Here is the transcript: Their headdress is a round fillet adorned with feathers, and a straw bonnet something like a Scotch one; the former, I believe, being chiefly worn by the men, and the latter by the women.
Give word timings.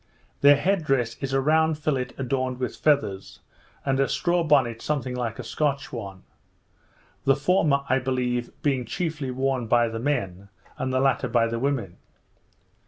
Their 0.41 0.55
headdress 0.55 1.15
is 1.19 1.31
a 1.31 1.39
round 1.39 1.77
fillet 1.77 2.07
adorned 2.17 2.57
with 2.59 2.75
feathers, 2.75 3.39
and 3.85 3.99
a 3.99 4.09
straw 4.09 4.43
bonnet 4.43 4.81
something 4.81 5.15
like 5.15 5.37
a 5.37 5.43
Scotch 5.43 5.93
one; 5.93 6.23
the 7.23 7.35
former, 7.35 7.83
I 7.87 7.99
believe, 7.99 8.49
being 8.63 8.83
chiefly 8.83 9.29
worn 9.29 9.67
by 9.67 9.89
the 9.89 9.99
men, 9.99 10.49
and 10.79 10.91
the 10.91 10.99
latter 10.99 11.27
by 11.27 11.45
the 11.45 11.59
women. 11.59 11.97